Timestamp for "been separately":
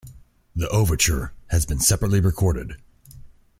1.67-2.21